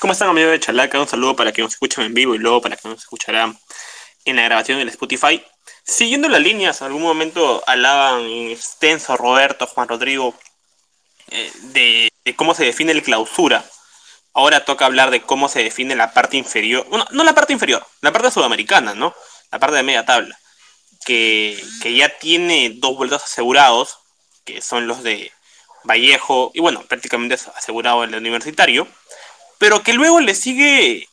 [0.00, 0.98] ¿Cómo están amigos de Chalaca?
[0.98, 3.58] Un saludo para que nos escuchen en vivo y luego para que nos escucharán
[4.24, 5.44] en la grabación del Spotify.
[5.84, 10.34] Siguiendo las líneas, en algún momento hablaban en extenso Roberto, Juan Rodrigo,
[11.28, 13.62] eh, de, cómo se define el clausura.
[14.32, 16.86] Ahora toca hablar de cómo se define la parte inferior.
[16.88, 19.14] Bueno, no la parte inferior, la parte sudamericana, ¿no?
[19.50, 20.40] La parte de media tabla.
[21.04, 23.98] Que, ya tiene dos vueltas asegurados,
[24.46, 25.30] que son los de
[25.84, 28.88] Vallejo, y bueno, prácticamente asegurado el universitario
[29.60, 31.06] pero que luego le sigue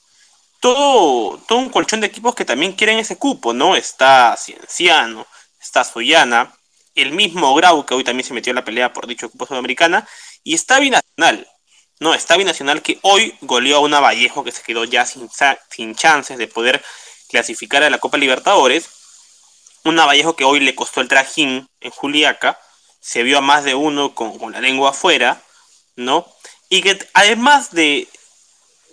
[0.62, 3.76] todo, todo un colchón de equipos que también quieren ese cupo, ¿no?
[3.76, 5.28] Está Cienciano,
[5.62, 6.56] está Soyana,
[6.96, 10.08] el mismo Grau, que hoy también se metió en la pelea por dicho cupo sudamericana,
[10.46, 11.46] y está Binacional,
[12.00, 12.14] ¿no?
[12.14, 15.30] Está Binacional que hoy goleó a una Vallejo que se quedó ya sin,
[15.70, 16.82] sin chances de poder
[17.28, 18.88] clasificar a la Copa Libertadores.
[19.84, 22.58] Una Vallejo que hoy le costó el trajín en Juliaca,
[23.02, 25.42] se vio a más de uno con, con la lengua afuera,
[25.98, 26.26] ¿no?
[26.70, 28.08] Y que además de,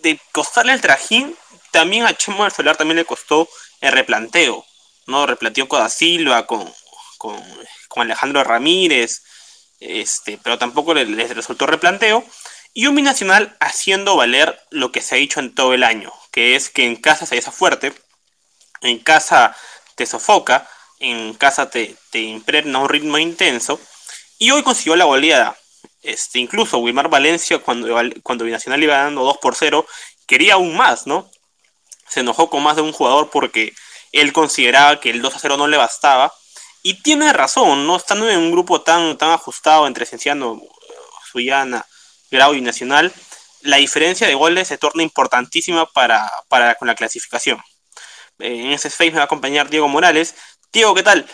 [0.05, 1.36] de costarle el trajín,
[1.72, 3.48] también a Chemo Solar también le costó
[3.80, 4.64] el replanteo,
[5.06, 5.27] ¿no?
[5.27, 6.72] Replanteó con Silva, con,
[7.19, 7.34] con,
[7.97, 9.22] Alejandro Ramírez,
[9.80, 12.25] este, pero tampoco les, les resultó replanteo.
[12.75, 16.55] Y un binacional haciendo valer lo que se ha dicho en todo el año, que
[16.56, 17.94] es que en casa se hace fuerte,
[18.82, 19.56] en casa
[19.94, 23.80] te sofoca, en casa te, te impregna un ritmo intenso,
[24.38, 25.56] y hoy consiguió la goleada.
[26.05, 27.88] Este, incluso Wilmar Valencia, cuando,
[28.22, 29.86] cuando Binacional iba dando 2 por 0,
[30.27, 31.30] quería aún más, ¿no?
[32.08, 33.72] Se enojó con más de un jugador porque
[34.12, 36.32] él consideraba que el 2 a 0 no le bastaba.
[36.82, 37.97] Y tiene razón, ¿no?
[37.97, 40.60] Estando en un grupo tan, tan ajustado entre Cienciano,
[41.32, 41.86] Suyana,
[42.30, 43.10] Grau y Nacional,
[43.62, 47.58] la diferencia de goles se torna importantísima para, para con la clasificación.
[48.38, 50.34] En ese space me va a acompañar Diego Morales.
[50.70, 51.27] Diego, ¿qué tal?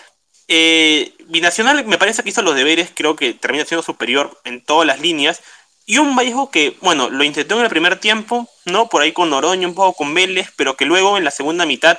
[0.52, 4.84] Eh, Binacional me parece que hizo los deberes, creo que termina siendo superior en todas
[4.84, 5.40] las líneas.
[5.86, 8.88] Y un Vallejo que, bueno, lo intentó en el primer tiempo, ¿no?
[8.88, 11.98] Por ahí con Noroño, un poco con Vélez, pero que luego en la segunda mitad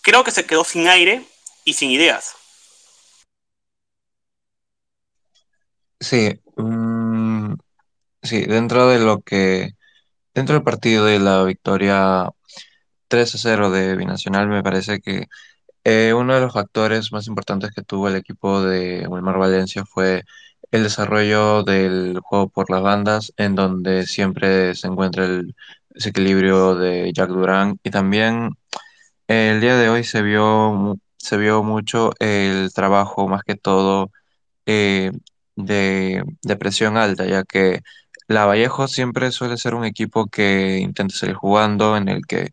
[0.00, 1.24] creo que se quedó sin aire
[1.66, 2.34] y sin ideas.
[6.00, 7.54] Sí, mm,
[8.22, 9.72] sí, dentro de lo que,
[10.32, 12.30] dentro del partido de la victoria
[13.08, 15.26] 3 a 0 de Binacional, me parece que
[15.84, 20.24] eh, uno de los factores más importantes que tuvo el equipo de Wilmar Valencia fue
[20.70, 25.54] el desarrollo del juego por las bandas, en donde siempre se encuentra el
[25.90, 28.50] desequilibrio de Jack Durán y también
[29.28, 34.10] el día de hoy se vio, se vio mucho el trabajo más que todo
[34.66, 35.12] eh,
[35.56, 37.82] de, de presión alta, ya que
[38.28, 42.50] la Vallejo siempre suele ser un equipo que intenta salir jugando, en el que,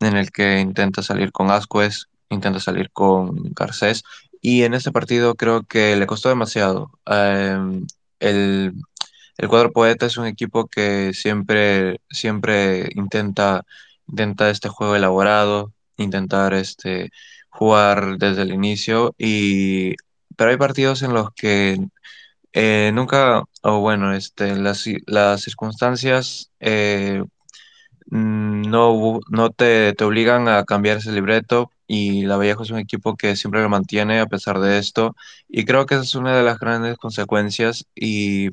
[0.00, 4.02] en el que intenta salir con Ascuez intenta salir con Garcés
[4.40, 6.90] y en este partido creo que le costó demasiado.
[7.06, 7.86] Em,
[8.20, 8.74] el,
[9.38, 13.64] el cuadro poeta es un equipo que siempre, siempre intenta,
[14.08, 17.10] intenta este juego elaborado, intentar este,
[17.50, 19.94] jugar desde el inicio, y,
[20.36, 21.78] pero hay partidos en los que
[22.52, 27.22] eh, nunca, o bueno, este, las, las circunstancias eh,
[28.10, 32.78] mm, no, no te, te obligan a cambiar ese libreto y la Vallejo es un
[32.78, 35.16] equipo que siempre lo mantiene a pesar de esto
[35.48, 38.50] y creo que esa es una de las grandes consecuencias y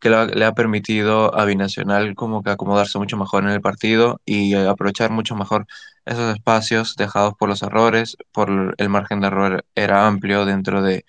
[0.00, 4.54] que le ha permitido a Binacional como que acomodarse mucho mejor en el partido y
[4.54, 5.66] aprovechar mucho mejor
[6.04, 11.06] esos espacios dejados por los errores, por el margen de error era amplio dentro de,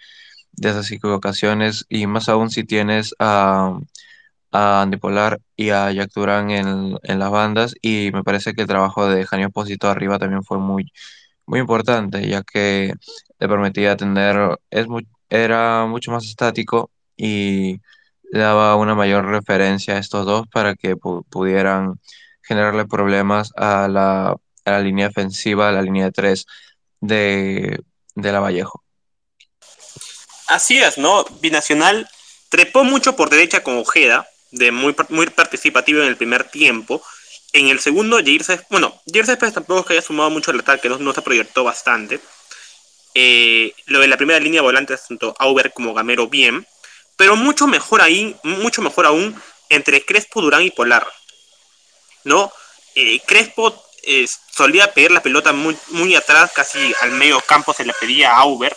[0.53, 3.79] de esas equivocaciones y más aún si tienes a,
[4.51, 8.61] a Andy Polar y a Jack Durán en, en las bandas y me parece que
[8.63, 10.91] el trabajo de Janio Posito arriba también fue muy
[11.45, 12.93] muy importante, ya que
[13.39, 14.87] le permitía tener, es
[15.29, 17.79] era mucho más estático y
[18.31, 21.99] daba una mayor referencia a estos dos para que pudieran
[22.41, 24.35] generarle problemas a la,
[24.81, 26.45] línea ofensiva, a la línea de tres
[26.99, 27.79] de,
[28.15, 28.83] de la Vallejo.
[30.47, 31.25] Así es, ¿no?
[31.41, 32.07] Binacional
[32.49, 37.01] trepó mucho por derecha con Ojeda, de muy, muy participativo en el primer tiempo,
[37.55, 40.59] en el segundo, Jair Céspedes, bueno, Jair Céspedes tampoco es que haya sumado mucho al
[40.59, 42.19] ataque, no, no se proyectó bastante.
[43.13, 46.67] Eh, lo de la primera línea de volantes, tanto Auber como Gamero, bien.
[47.15, 51.07] Pero mucho mejor ahí, mucho mejor aún, entre Crespo, Durán y Polar.
[52.25, 52.51] ¿No?
[52.93, 57.93] Eh, Crespo eh, solía pedir la pelota muy, atrás, casi al medio campo se le
[57.93, 58.75] pedía a Auber.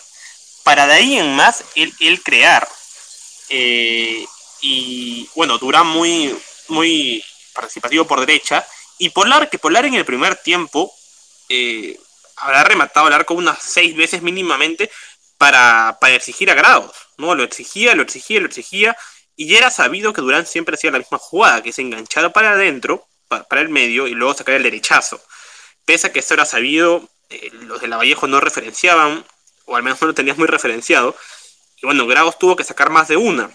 [0.63, 2.65] Para de ahí en más, él, él crear.
[4.61, 6.33] y bueno, Durán muy,
[6.69, 7.23] muy
[7.59, 8.65] participativo por derecha,
[8.97, 10.93] y Polar, que Polar en el primer tiempo
[11.49, 11.99] eh,
[12.37, 14.89] habrá rematado el arco unas seis veces mínimamente
[15.37, 17.35] para, para exigir a grados, ¿no?
[17.35, 18.97] Lo exigía, lo exigía, lo exigía,
[19.35, 22.51] y ya era sabido que Durán siempre hacía la misma jugada, que se enganchara para
[22.51, 25.21] adentro, para el medio y luego sacar el derechazo.
[25.85, 29.25] Pese a que esto era sabido, eh, los de la Vallejo no referenciaban,
[29.65, 31.15] o al menos no lo tenías muy referenciado.
[31.81, 33.49] Y bueno, Graus tuvo que sacar más de una.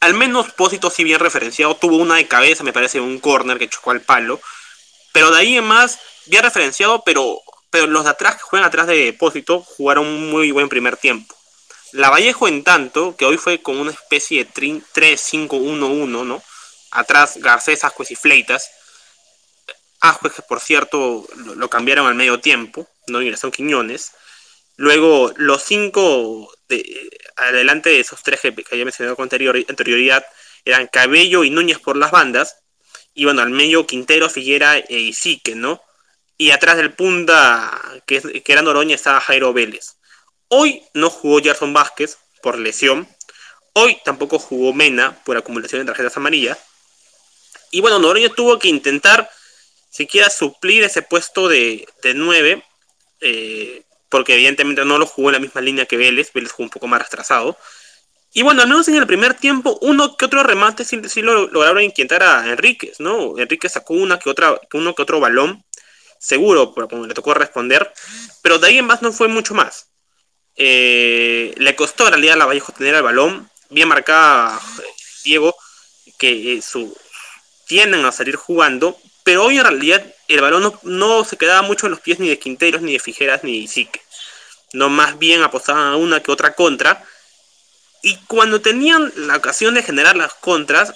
[0.00, 3.68] Al menos Pósito, si bien referenciado, tuvo una de cabeza, me parece, un corner que
[3.68, 4.40] chocó al palo.
[5.12, 8.86] Pero de ahí en más, bien referenciado, pero, pero los de atrás que juegan atrás
[8.86, 11.34] de Pósito jugaron un muy buen primer tiempo.
[11.92, 16.42] La Vallejo, en tanto, que hoy fue como una especie de 3-5-1-1, ¿no?
[16.90, 18.68] Atrás Garcés, Ascuez y Fleitas.
[20.00, 24.10] Ascuez, que por cierto lo, cambiaron al medio tiempo, no ingresaron Quiñones.
[24.76, 30.24] Luego, los cinco de, adelante de esos tres que, había mencionado con anterioridad
[30.64, 32.56] eran Cabello y Núñez por las bandas.
[33.14, 35.80] Y bueno, al medio Quintero, Figuera e Isique, ¿no?
[36.36, 39.96] Y atrás del punta, que, que era Noroña, estaba Jairo Vélez.
[40.48, 43.08] Hoy no jugó Gerson Vázquez por lesión.
[43.72, 46.58] Hoy tampoco jugó Mena por acumulación de tarjetas amarillas.
[47.70, 49.30] Y bueno, Noroña tuvo que intentar
[49.90, 52.64] siquiera suplir ese puesto de, de 9,
[53.20, 53.82] eh,
[54.14, 56.32] porque evidentemente no lo jugó en la misma línea que Vélez.
[56.32, 57.58] Vélez jugó un poco más retrasado.
[58.32, 61.48] Y bueno, al menos en el primer tiempo, uno que otro remate sí, sí lo
[61.48, 63.36] lograron inquietar a Enríquez, ¿no?
[63.36, 65.64] Enríquez sacó una que otra, uno que otro balón,
[66.16, 67.92] seguro, como le tocó responder,
[68.40, 69.88] pero de ahí en más no fue mucho más.
[70.54, 73.50] Eh, le costó en realidad a la Vallejo tener el balón.
[73.68, 74.60] Bien marcada
[75.24, 75.56] Diego,
[76.20, 76.96] que eh, su,
[77.66, 78.96] tienden a salir jugando.
[79.24, 82.38] Pero hoy en realidad el balón no, se quedaba mucho en los pies ni de
[82.38, 84.03] Quinteros, ni de Fijeras, ni de Sique.
[84.74, 87.02] No más bien apostaban a una que otra contra.
[88.02, 90.92] Y cuando tenían la ocasión de generar las contras,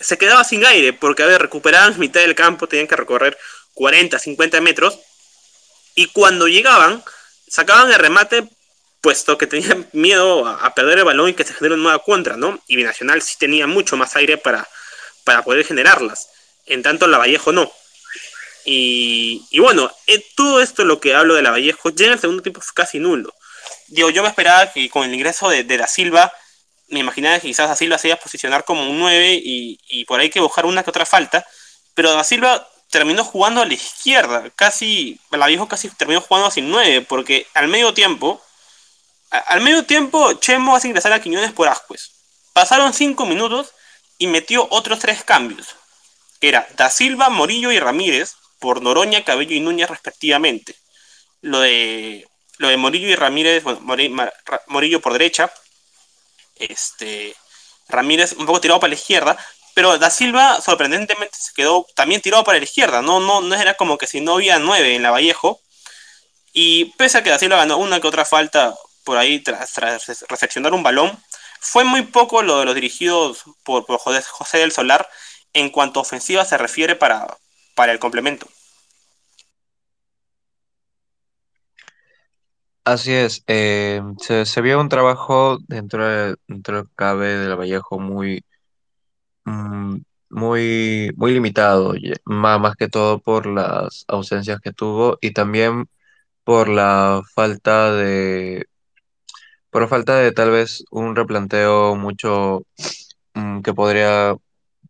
[0.00, 3.38] se quedaba sin aire, porque a ver, recuperaban mitad del campo, tenían que recorrer
[3.74, 4.98] 40, 50 metros.
[5.94, 7.04] Y cuando llegaban,
[7.48, 8.48] sacaban el remate
[9.00, 12.36] puesto que tenían miedo a, perder el balón y que se genere una nueva contra,
[12.36, 12.60] ¿no?
[12.66, 14.68] Y Binacional sí tenía mucho más aire para,
[15.24, 16.28] para poder generarlas.
[16.66, 17.70] En tanto, la Vallejo no.
[18.70, 22.60] Y, bueno, eh, todo esto lo que hablo de la Vallejo ya el segundo tiempo
[22.74, 23.32] casi nulo.
[23.86, 26.30] Digo, yo me esperaba que con el ingreso de, Da Silva,
[26.88, 30.04] me imaginaba que quizás Da Silva se iba a posicionar como un 9 y, y
[30.04, 31.46] por ahí que buscar una que otra falta,
[31.94, 36.68] pero Da Silva terminó jugando a la izquierda, casi, la Vallejo casi terminó jugando sin
[36.68, 38.42] 9, porque al medio tiempo
[39.30, 42.12] al medio tiempo, Chemo hace ingresar a Quiñones por Ascuez.
[42.54, 43.72] Pasaron cinco minutos
[44.16, 45.68] y metió otros tres cambios,
[46.40, 50.74] que era Da Silva, Morillo y Ramírez por Noroña, Cabello y Núñez respectivamente.
[51.40, 52.26] Lo de,
[52.58, 53.80] lo de Morillo y Ramírez, bueno,
[54.66, 55.52] Morillo por derecha,
[56.56, 57.36] este,
[57.88, 59.38] Ramírez un poco tirado para la izquierda,
[59.74, 63.74] pero Da Silva sorprendentemente se quedó también tirado para la izquierda, no, no, no era
[63.74, 65.60] como que si no había nueve en la Vallejo,
[66.52, 69.74] y pese a que Da Silva ganó una que otra falta por ahí tras,
[70.28, 71.18] recepcionar un balón.
[71.60, 75.08] Fue muy poco lo de los dirigidos por, José del Solar
[75.52, 77.26] en cuanto a ofensiva se refiere para,
[77.78, 78.48] para el complemento.
[82.82, 88.44] Así es, eh, se, vio un trabajo dentro, de, dentro del cabe del Vallejo muy,
[89.44, 89.98] mm,
[90.30, 91.94] muy, muy limitado,
[92.24, 95.88] más, más que todo por las ausencias que tuvo y también
[96.42, 98.66] por la falta de
[99.70, 102.62] por falta de tal vez un replanteo mucho
[103.34, 104.36] mm, que podría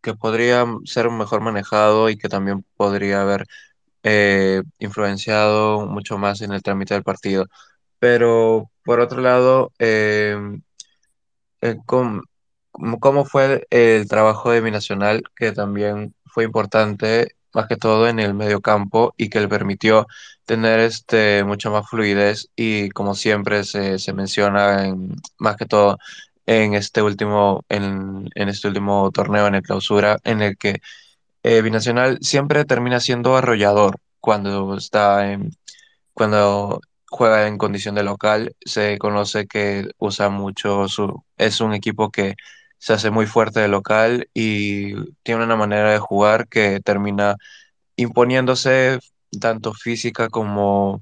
[0.01, 3.45] que podría ser mejor manejado y que también podría haber
[4.03, 7.47] eh, influenciado mucho más en el trámite del partido.
[7.99, 10.61] Pero por otro lado, em,
[11.61, 18.19] eh, ¿cómo, fue el trabajo de Binacional que también fue importante más que todo en
[18.19, 20.07] el medio campo y que le permitió
[20.45, 25.97] tener este, mucha más fluidez y como siempre se, se menciona en, más que todo
[26.49, 30.81] en este último, en, este último torneo, en el clausura, en el que
[31.43, 35.51] eh, Binacional siempre termina siendo arrollador cuando está en,
[36.13, 42.09] cuando juega en condición de local, se conoce que usa mucho su, es un equipo
[42.09, 42.35] que
[42.79, 47.35] se hace muy fuerte de local y tiene una manera de jugar que termina
[47.95, 48.99] imponiéndose
[49.39, 51.01] tanto física como,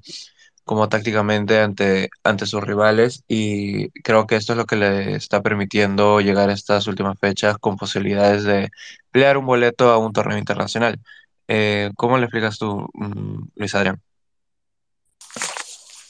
[0.68, 5.40] como tácticamente ante, ante sus rivales y creo que esto es lo que le está
[5.40, 8.68] permitiendo llegar a estas últimas fechas con posibilidades de
[9.10, 11.00] pelear un boleto a un torneo internacional.
[11.48, 14.02] Eh, ¿Cómo le explicas tú, mm, Luis Adrián?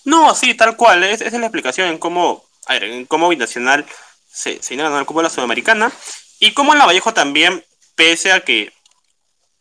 [0.05, 1.05] No, sí, tal cual.
[1.05, 3.87] esa es la explicación en cómo, a ver, en cómo Binacional
[4.29, 5.93] se, se ganó el la Sudamericana
[6.41, 8.73] y cómo en Vallejo también, pese a que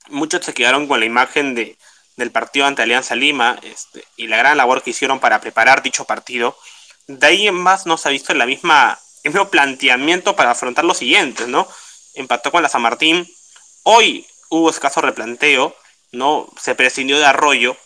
[0.09, 1.77] muchos se quedaron con la imagen de,
[2.17, 6.05] del partido ante Alianza Lima este, y la gran labor que hicieron para preparar dicho
[6.05, 6.57] partido,
[7.07, 10.83] de ahí en más no se ha visto la misma, el mismo planteamiento para afrontar
[10.83, 11.67] los siguientes, ¿no?
[12.15, 13.25] Empató con la San Martín.
[13.83, 15.75] Hoy hubo escaso replanteo,
[16.11, 16.49] ¿no?
[16.59, 17.77] Se prescindió de Arroyo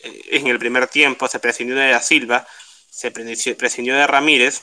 [0.00, 2.46] eh, en el primer tiempo, se prescindió de Da Silva,
[2.90, 4.62] se prescindió de Ramírez,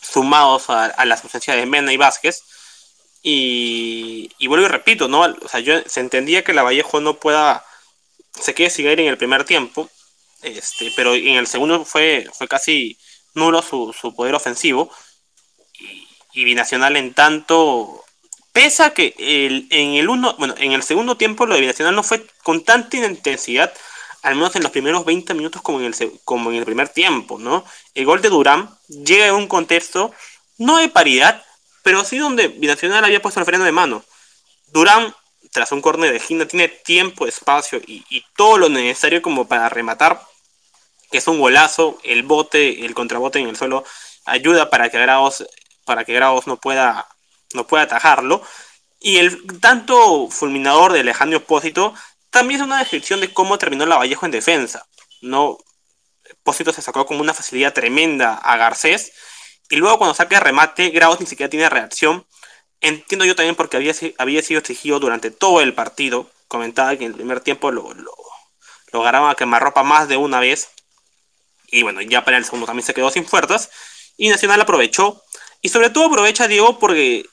[0.00, 2.42] sumados a, a la ausencia de Mena y Vázquez.
[3.22, 5.22] Y, y, vuelvo y repito, ¿no?
[5.42, 7.64] O sea, yo, se entendía que la Vallejo no pueda,
[8.40, 9.90] se quede sin aire en el primer tiempo,
[10.42, 12.98] este, pero en el segundo fue, fue casi
[13.34, 14.90] nulo su, su poder ofensivo.
[16.32, 18.04] Y, Binacional en tanto,
[18.52, 22.02] pesa que el, en el uno, bueno, en el segundo tiempo lo de Binacional no
[22.02, 23.72] fue con tanta intensidad,
[24.22, 27.38] al menos en los primeros 20 minutos como en el, como en el primer tiempo,
[27.38, 27.64] ¿no?
[27.94, 30.12] El gol de Durán llega en un contexto
[30.58, 31.42] no de paridad,
[31.82, 34.04] pero sí donde Binacional había puesto el freno de mano.
[34.72, 35.14] Durán,
[35.56, 38.04] tras un córner de Gina, tiene tiempo, espacio y,
[38.36, 40.20] todo lo necesario como para rematar,
[41.12, 43.82] es un golazo, el bote, el contrabote en el suelo,
[44.26, 45.46] ayuda para que Grados,
[45.86, 47.08] para que Grados no pueda,
[47.54, 48.42] no pueda atajarlo.
[49.00, 51.94] Y el tanto fulminador de Alejandro Opósito
[52.28, 54.86] también es una descripción de cómo terminó la Vallejo en defensa.
[55.22, 55.56] No,
[56.42, 59.10] Pósito se sacó con una facilidad tremenda a Garcés
[59.70, 62.26] y luego cuando saca el remate, Graus ni siquiera tiene reacción.
[62.80, 66.30] Entiendo yo también porque había, había sido exigido durante todo el partido.
[66.48, 68.14] Comentaba que en el primer tiempo lo, lo,
[68.92, 70.68] lo ganaba a quemarropa más de una vez.
[71.68, 73.70] Y bueno, ya para el segundo también se quedó sin fuerzas.
[74.16, 75.22] Y Nacional aprovechó.
[75.62, 77.26] Y sobre todo aprovecha Diego porque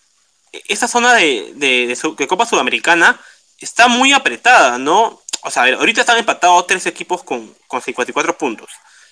[0.68, 3.20] esa zona de, de Copa Sudamericana
[3.60, 5.22] está muy apretada, ¿no?
[5.44, 8.70] O sea, ahorita están empatados tres equipos con, con 54 puntos,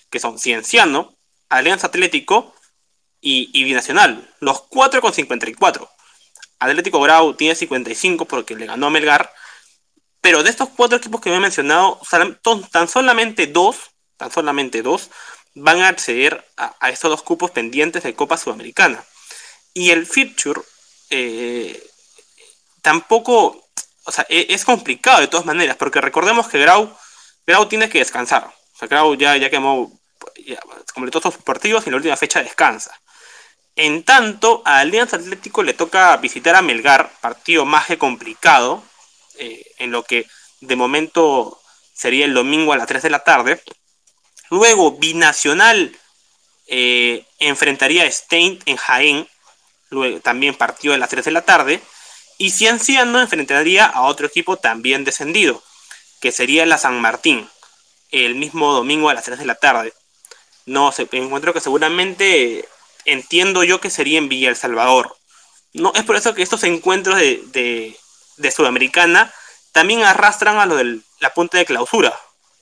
[0.09, 1.13] que son Cienciano,
[1.49, 2.55] Alianza Atlético
[3.19, 5.89] y, y Binacional, los cuatro con 54.
[6.69, 9.33] Atlético Grau tiene 55 porque le ganó a Melgar,
[10.21, 11.99] pero de estos cuatro equipos que me he mencionado,
[12.71, 15.09] tan solamente dos, tan solamente dos,
[15.55, 19.03] van a acceder a, estos dos cupos pendientes de Copa Sudamericana.
[19.73, 20.61] Y el Future
[21.09, 21.81] eh,
[22.81, 23.61] tampoco
[24.03, 26.95] o sea, e, es complicado de todas maneras, porque recordemos que Grau,
[27.45, 28.45] Grau tiene que descansar.
[28.45, 29.91] O sea, Grau ya, ya quemó,
[30.45, 30.59] ya
[30.93, 32.99] completó sus partidos y en la última fecha descansa.
[33.75, 38.83] En tanto, a Alianza Atlético le toca visitar a Melgar, partido más que complicado,
[39.37, 40.27] eh, en lo que
[40.59, 41.59] de momento
[41.93, 43.61] sería el domingo a las 3 de la tarde.
[44.49, 45.97] Luego, Binacional
[46.67, 49.27] eh, enfrentaría a Stein en Jaén,
[49.89, 51.81] luego también partido a las 3 de la tarde.
[52.37, 55.63] Y Cienciano enfrentaría a otro equipo también descendido,
[56.19, 57.47] que sería la San Martín,
[58.09, 59.93] el mismo domingo a las 3 de la tarde.
[60.65, 62.67] No sé, encuentro que seguramente
[63.05, 65.15] entiendo yo que sería en Villa El Salvador.
[65.73, 67.95] No, es por eso que estos encuentros de,
[68.37, 69.33] de, Sudamericana
[69.71, 72.13] también arrastran a lo de la punta de clausura.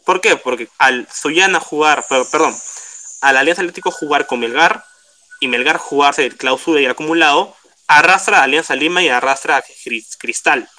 [0.06, 0.36] ¿Por qué?
[0.36, 2.56] Porque al Suyana jugar, perdón,
[3.22, 4.86] al Alianza Atlético jugar con Melgar
[5.40, 7.56] y Melgar jugarse el clausura y acumulado,
[7.88, 9.64] arrastra a Alianza Lima y arrastra a
[10.20, 10.70] Cristal,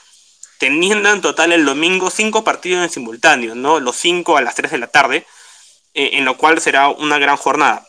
[0.59, 3.81] teniendo en total el domingo cinco partidos en simultáneo, ¿no?
[3.81, 5.27] Los cinco a las 3 de la tarde,
[5.95, 7.87] eh, en lo cual será una gran jornada.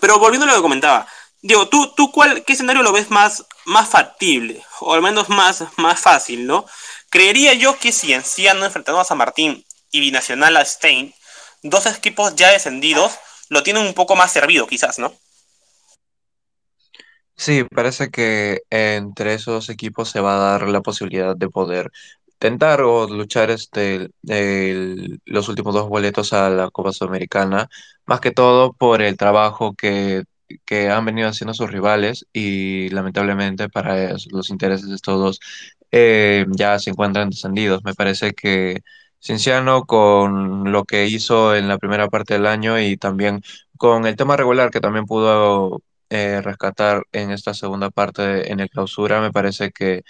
[0.00, 1.06] Pero volviendo a lo que comentaba,
[1.42, 4.62] Diego, ¿tú, tú cuál, qué escenario lo ves más, más factible?
[4.80, 6.66] O al menos más, más fácil, ¿no?
[7.08, 11.14] Creería yo que si Enciano enfrentando a San Martín y Binacional a Stein,
[11.62, 13.12] dos equipos ya descendidos,
[13.48, 15.14] lo tienen un poco más servido, quizás, ¿no?
[17.36, 21.90] Sí, parece que entre esos equipos se va a dar la posibilidad de poder
[22.38, 24.10] tentar o luchar este,
[25.24, 27.68] los últimos dos boletos a la Copa Sudamericana,
[28.06, 30.24] más que todo por el trabajo que,
[30.64, 35.40] que han venido haciendo sus rivales y lamentablemente para los intereses de estos dos
[35.90, 37.82] eh, ya se encuentran descendidos.
[37.84, 38.80] Me parece que
[39.20, 43.40] Cienciano con lo que hizo en la primera parte del año y también
[43.76, 48.70] con el tema regular que también pudo eh, rescatar en esta segunda parte en el
[48.70, 50.02] clausura, me parece que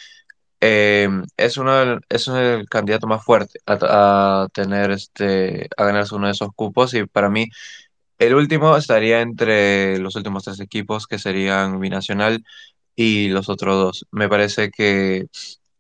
[0.61, 6.27] eh, es uno del- es el candidato más fuerte a, tener este, a ganarse uno
[6.27, 7.47] de esos cupos y para mí
[8.19, 12.45] el último estaría entre los últimos tres equipos que serían Binacional
[12.97, 14.07] y los otros dos.
[14.13, 15.27] Me parece que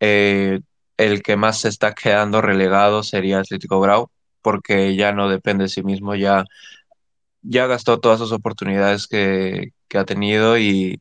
[0.01, 0.61] eh,
[0.99, 4.11] el que más se está quedando relegado sería Atlético Grau
[4.43, 6.45] porque ya no depende de sí mismo, ya
[7.43, 11.01] ya gastó todas sus oportunidades que, que ha tenido y,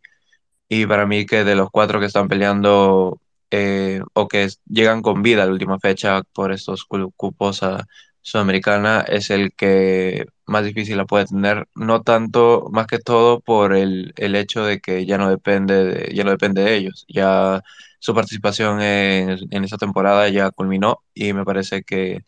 [0.69, 3.19] y para mí que de los cuatro que están peleando
[3.51, 7.85] eh, o que llegan con vida a la última fecha por estos cu- cupos a
[8.21, 13.73] Sudamericana es el que más difícil la puede tener, no tanto, más que todo por
[13.75, 17.61] el, el hecho de que ya no depende de, ya no depende de ellos, ya
[17.99, 22.21] su participación en, en esta temporada ya culminó y me parece que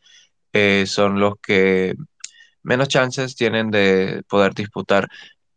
[0.54, 1.96] eh, son los que
[2.64, 5.08] menos chances tienen de poder disputar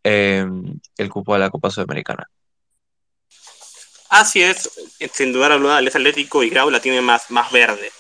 [0.05, 0.47] eh,
[0.97, 2.27] el cupo de la Copa Sudamericana.
[4.11, 4.69] Así es,
[5.13, 7.93] sin duda alguna, el Atlético y Grau la tiene más, más verde.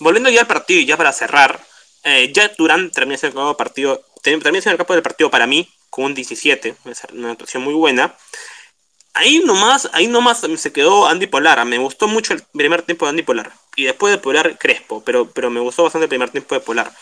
[0.00, 1.64] Volviendo ya al partido y ya para cerrar,
[2.02, 5.68] eh, Jack Durán termina siendo el partido, termina siendo el campo del partido para mí
[5.90, 6.74] con un 17,
[7.12, 8.16] una actuación muy buena.
[9.14, 11.64] Ahí nomás, ahí nomás se quedó Andy Polar.
[11.64, 13.52] Me gustó mucho el primer tiempo de Andy Polar.
[13.76, 15.04] Y después de Polar, Crespo.
[15.04, 16.92] Pero, pero me gustó bastante el primer tiempo de Polar.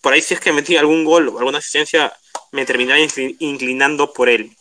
[0.00, 2.10] Por ahí si es que metí algún gol o alguna asistencia,
[2.52, 2.98] me terminaba
[3.38, 4.56] inclinando por él.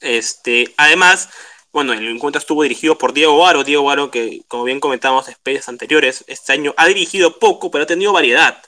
[0.00, 1.30] Este, además,
[1.72, 3.64] bueno, el encuentro estuvo dirigido por Diego Varo.
[3.64, 7.84] Diego Varo, que como bien comentamos en especies anteriores, este año ha dirigido poco, pero
[7.84, 8.62] ha tenido variedad.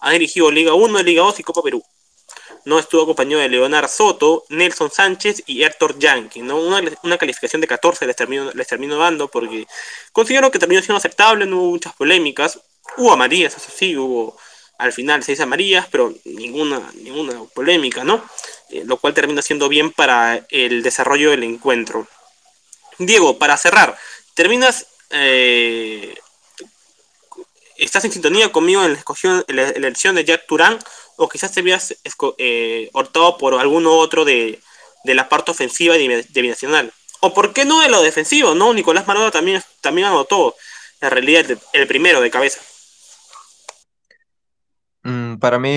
[0.00, 1.82] Ha dirigido Liga 1, Liga 2 y Copa Perú
[2.66, 6.42] no estuvo acompañado de Leonardo Soto, Nelson Sánchez y Héctor Yankee.
[6.42, 6.58] ¿no?
[6.58, 9.66] Una, calificación de 14 les terminó, les terminó dando porque
[10.12, 12.60] considero que terminó siendo aceptable, no hubo muchas polémicas.
[12.96, 14.36] Hubo amarillas, eso sí, hubo
[14.78, 18.22] al final seis amarillas, pero ninguna, ninguna polémica, ¿no?
[18.70, 22.08] Eh, lo cual termina siendo bien para el desarrollo del encuentro.
[22.98, 23.98] Diego, para cerrar,
[24.34, 26.14] terminas eh,
[27.78, 28.98] estás en sintonía conmigo en
[29.48, 30.78] la, elección de Jack Turán
[31.16, 31.94] o quizás te habías
[32.38, 34.60] eh, optado por alguno otro de,
[35.04, 36.92] la parte ofensiva de, Binacional.
[37.20, 38.74] O por qué no de lo defensivo, ¿no?
[38.74, 40.54] Nicolás Maroda también, también anotó
[41.00, 42.60] en realidad el, primero de cabeza.
[45.36, 45.70] Mm, para mí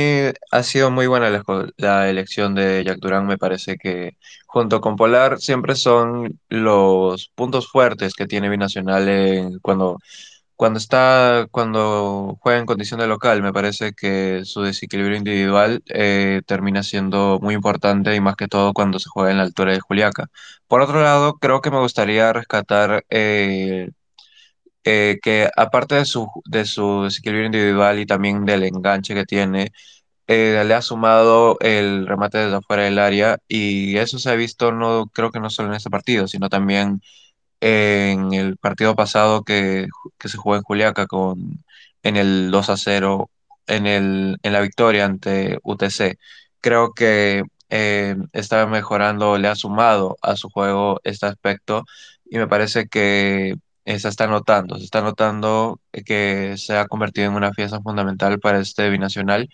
[0.52, 1.30] ha sido muy buena
[1.78, 3.28] la, elección de Jack Durán.
[3.28, 9.98] Me parece que junto con Polar siempre son los puntos fuertes que tiene Binacional cuando
[10.60, 16.42] cuando está, cuando juega en condición de local, me parece que su desequilibrio individual eh,
[16.46, 19.80] termina siendo muy importante y más que todo cuando se juega en la altura de
[19.80, 20.28] Juliaca.
[20.68, 23.92] Por otro lado, creo que me gustaría rescatar eh,
[24.90, 29.72] eh, que aparte de su, de su desequilibrio individual y también del enganche que tiene,
[30.28, 35.08] le ha sumado el remate desde afuera del área y eso se ha visto no
[35.08, 37.02] creo que no solo en este partido, sino también
[37.62, 39.88] en el partido pasado que,
[40.20, 41.64] se jugó en Juliaca con,
[42.04, 43.30] en el 2 a 0,
[43.68, 46.18] en, el, en la victoria ante UTC.
[46.62, 51.86] Creo que eh, está mejorando, le ha sumado a su juego este aspecto
[52.26, 57.36] y me parece que se está notando, se está notando que se ha convertido en
[57.36, 59.50] una pieza fundamental para este binacional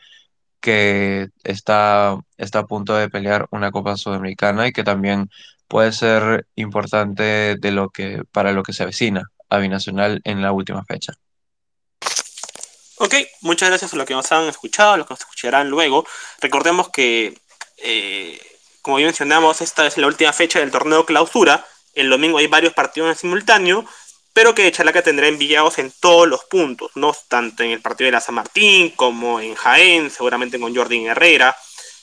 [0.60, 5.30] que está, está a punto de pelear una Copa Sudamericana y que también
[5.68, 10.52] puede ser importante de lo que, para lo que se avecina a Binacional en la
[10.52, 11.14] última fecha.
[12.98, 16.06] Ok, muchas gracias a los que nos han escuchado, a los que nos escucharán luego.
[16.40, 17.38] Recordemos que,
[17.84, 18.40] eh,
[18.82, 21.66] como ya mencionamos, esta es la última fecha del torneo clausura.
[21.94, 23.86] El domingo hay varios partidos en simultáneo,
[24.36, 28.12] pero que Chalaca tendrá enviados en todos los puntos, no tanto en el partido de
[28.12, 31.56] la San Martín como en Jaén, seguramente con Jordi Herrera,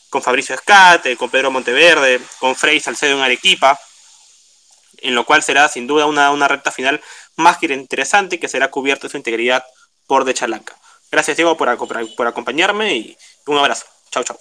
[0.08, 3.78] con Fabricio Escate, con Pedro Monteverde, con Frey Salcedo en Arequipa,
[5.02, 7.02] en lo cual será sin duda una, una recta final
[7.36, 9.62] más que interesante que será cubierta su integridad
[10.06, 10.74] por De Chalaca.
[11.10, 11.76] Gracias Diego por,
[12.16, 13.84] por acompañarme y un abrazo.
[14.10, 14.38] Chao, chao.